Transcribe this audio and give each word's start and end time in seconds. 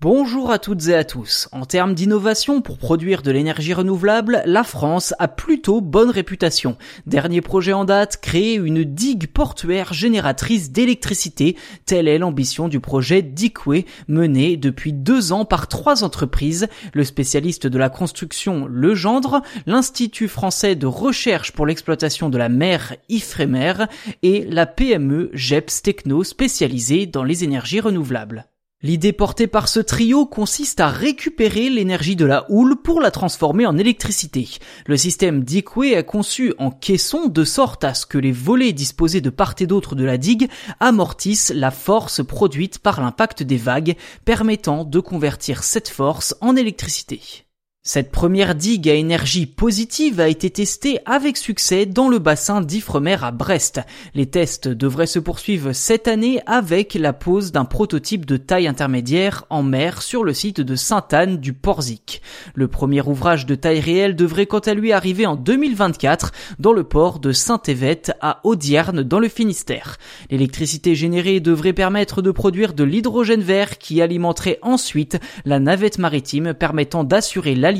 Bonjour 0.00 0.52
à 0.52 0.60
toutes 0.60 0.86
et 0.86 0.94
à 0.94 1.02
tous. 1.02 1.48
En 1.50 1.66
termes 1.66 1.92
d'innovation 1.92 2.62
pour 2.62 2.78
produire 2.78 3.20
de 3.20 3.32
l'énergie 3.32 3.74
renouvelable, 3.74 4.42
la 4.46 4.62
France 4.62 5.12
a 5.18 5.26
plutôt 5.26 5.80
bonne 5.80 6.10
réputation. 6.10 6.78
Dernier 7.06 7.40
projet 7.40 7.72
en 7.72 7.84
date, 7.84 8.20
créer 8.20 8.54
une 8.54 8.84
digue 8.84 9.26
portuaire 9.26 9.92
génératrice 9.92 10.70
d'électricité. 10.70 11.56
Telle 11.84 12.06
est 12.06 12.18
l'ambition 12.18 12.68
du 12.68 12.78
projet 12.78 13.22
Dickway, 13.22 13.86
mené 14.06 14.56
depuis 14.56 14.92
deux 14.92 15.32
ans 15.32 15.44
par 15.44 15.66
trois 15.66 16.04
entreprises. 16.04 16.68
Le 16.94 17.02
spécialiste 17.02 17.66
de 17.66 17.78
la 17.78 17.90
construction 17.90 18.68
Legendre, 18.68 19.42
l'Institut 19.66 20.28
français 20.28 20.76
de 20.76 20.86
recherche 20.86 21.50
pour 21.50 21.66
l'exploitation 21.66 22.28
de 22.28 22.38
la 22.38 22.48
mer 22.48 22.94
Ifremer 23.08 23.72
et 24.22 24.44
la 24.44 24.66
PME 24.66 25.30
GEPS 25.32 25.82
Techno 25.82 26.22
spécialisée 26.22 27.06
dans 27.06 27.24
les 27.24 27.42
énergies 27.42 27.80
renouvelables. 27.80 28.46
L'idée 28.80 29.12
portée 29.12 29.48
par 29.48 29.66
ce 29.66 29.80
trio 29.80 30.24
consiste 30.24 30.78
à 30.78 30.86
récupérer 30.86 31.68
l'énergie 31.68 32.14
de 32.14 32.24
la 32.24 32.46
houle 32.48 32.76
pour 32.76 33.00
la 33.00 33.10
transformer 33.10 33.66
en 33.66 33.76
électricité. 33.76 34.48
Le 34.86 34.96
système 34.96 35.42
Dickway 35.42 35.94
est 35.94 36.04
conçu 36.04 36.54
en 36.58 36.70
caisson 36.70 37.26
de 37.26 37.42
sorte 37.42 37.82
à 37.82 37.92
ce 37.92 38.06
que 38.06 38.18
les 38.18 38.30
volets 38.30 38.72
disposés 38.72 39.20
de 39.20 39.30
part 39.30 39.56
et 39.58 39.66
d'autre 39.66 39.96
de 39.96 40.04
la 40.04 40.16
digue 40.16 40.48
amortissent 40.78 41.52
la 41.52 41.72
force 41.72 42.24
produite 42.24 42.78
par 42.78 43.00
l'impact 43.00 43.42
des 43.42 43.56
vagues, 43.56 43.96
permettant 44.24 44.84
de 44.84 45.00
convertir 45.00 45.64
cette 45.64 45.88
force 45.88 46.36
en 46.40 46.54
électricité. 46.54 47.47
Cette 47.90 48.10
première 48.10 48.54
digue 48.54 48.86
à 48.90 48.92
énergie 48.92 49.46
positive 49.46 50.20
a 50.20 50.28
été 50.28 50.50
testée 50.50 50.98
avec 51.06 51.38
succès 51.38 51.86
dans 51.86 52.10
le 52.10 52.18
bassin 52.18 52.60
d'Ifremer 52.60 53.16
à 53.22 53.30
Brest. 53.30 53.80
Les 54.14 54.26
tests 54.26 54.68
devraient 54.68 55.06
se 55.06 55.18
poursuivre 55.18 55.72
cette 55.72 56.06
année 56.06 56.42
avec 56.44 56.92
la 56.92 57.14
pose 57.14 57.50
d'un 57.50 57.64
prototype 57.64 58.26
de 58.26 58.36
taille 58.36 58.68
intermédiaire 58.68 59.46
en 59.48 59.62
mer 59.62 60.02
sur 60.02 60.22
le 60.22 60.34
site 60.34 60.60
de 60.60 60.76
Sainte-Anne 60.76 61.38
du 61.38 61.54
Porzic. 61.54 62.20
Le 62.54 62.68
premier 62.68 63.00
ouvrage 63.00 63.46
de 63.46 63.54
taille 63.54 63.80
réelle 63.80 64.16
devrait 64.16 64.44
quant 64.44 64.58
à 64.58 64.74
lui 64.74 64.92
arriver 64.92 65.24
en 65.24 65.36
2024 65.36 66.32
dans 66.58 66.74
le 66.74 66.84
port 66.84 67.20
de 67.20 67.32
Saint-Évette 67.32 68.12
à 68.20 68.40
Audierne 68.44 69.02
dans 69.02 69.18
le 69.18 69.30
Finistère. 69.30 69.96
L'électricité 70.30 70.94
générée 70.94 71.40
devrait 71.40 71.72
permettre 71.72 72.20
de 72.20 72.32
produire 72.32 72.74
de 72.74 72.84
l'hydrogène 72.84 73.40
vert 73.40 73.78
qui 73.78 74.02
alimenterait 74.02 74.58
ensuite 74.60 75.18
la 75.46 75.58
navette 75.58 75.96
maritime 75.96 76.52
permettant 76.52 77.02
d'assurer 77.02 77.54
la 77.54 77.77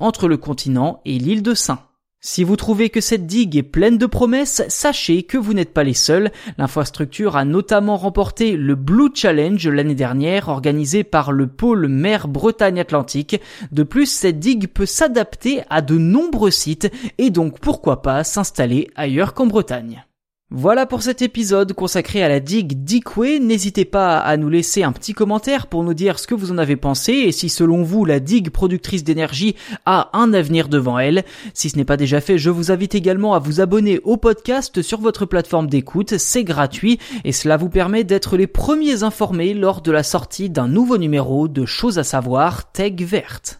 entre 0.00 0.28
le 0.28 0.36
continent 0.36 1.00
et 1.04 1.18
l'île 1.18 1.42
de 1.42 1.54
Saint. 1.54 1.80
Si 2.20 2.42
vous 2.42 2.56
trouvez 2.56 2.90
que 2.90 3.00
cette 3.00 3.26
digue 3.26 3.56
est 3.56 3.62
pleine 3.62 3.96
de 3.96 4.06
promesses, 4.06 4.64
sachez 4.68 5.22
que 5.22 5.38
vous 5.38 5.54
n'êtes 5.54 5.72
pas 5.72 5.84
les 5.84 5.94
seuls. 5.94 6.32
L'infrastructure 6.58 7.36
a 7.36 7.44
notamment 7.44 7.96
remporté 7.96 8.56
le 8.56 8.74
Blue 8.74 9.10
Challenge 9.14 9.68
l'année 9.68 9.94
dernière 9.94 10.48
organisé 10.48 11.04
par 11.04 11.30
le 11.30 11.46
pôle 11.46 11.86
mer 11.86 12.26
Bretagne 12.26 12.80
Atlantique. 12.80 13.40
De 13.70 13.84
plus, 13.84 14.06
cette 14.06 14.40
digue 14.40 14.66
peut 14.66 14.84
s'adapter 14.84 15.62
à 15.70 15.80
de 15.80 15.96
nombreux 15.96 16.50
sites 16.50 16.90
et 17.18 17.30
donc 17.30 17.60
pourquoi 17.60 18.02
pas 18.02 18.24
s'installer 18.24 18.90
ailleurs 18.96 19.32
qu'en 19.32 19.46
Bretagne. 19.46 20.04
Voilà 20.50 20.86
pour 20.86 21.02
cet 21.02 21.20
épisode 21.20 21.74
consacré 21.74 22.22
à 22.22 22.28
la 22.30 22.40
digue 22.40 22.82
Dickway. 22.82 23.38
N'hésitez 23.38 23.84
pas 23.84 24.18
à 24.18 24.38
nous 24.38 24.48
laisser 24.48 24.82
un 24.82 24.92
petit 24.92 25.12
commentaire 25.12 25.66
pour 25.66 25.84
nous 25.84 25.92
dire 25.92 26.18
ce 26.18 26.26
que 26.26 26.34
vous 26.34 26.50
en 26.50 26.56
avez 26.56 26.76
pensé 26.76 27.12
et 27.12 27.32
si 27.32 27.50
selon 27.50 27.82
vous 27.82 28.06
la 28.06 28.18
digue 28.18 28.48
productrice 28.48 29.04
d'énergie 29.04 29.56
a 29.84 30.08
un 30.14 30.32
avenir 30.32 30.70
devant 30.70 30.98
elle. 30.98 31.24
Si 31.52 31.68
ce 31.68 31.76
n'est 31.76 31.84
pas 31.84 31.98
déjà 31.98 32.22
fait, 32.22 32.38
je 32.38 32.48
vous 32.48 32.72
invite 32.72 32.94
également 32.94 33.34
à 33.34 33.40
vous 33.40 33.60
abonner 33.60 34.00
au 34.04 34.16
podcast 34.16 34.80
sur 34.80 35.02
votre 35.02 35.26
plateforme 35.26 35.66
d'écoute. 35.66 36.16
C'est 36.16 36.44
gratuit 36.44 36.98
et 37.24 37.32
cela 37.32 37.58
vous 37.58 37.68
permet 37.68 38.04
d'être 38.04 38.38
les 38.38 38.46
premiers 38.46 39.02
informés 39.02 39.52
lors 39.52 39.82
de 39.82 39.92
la 39.92 40.02
sortie 40.02 40.48
d'un 40.48 40.66
nouveau 40.66 40.96
numéro 40.96 41.46
de 41.46 41.66
choses 41.66 41.98
à 41.98 42.04
savoir 42.04 42.72
Tech 42.72 42.94
Verte. 43.00 43.56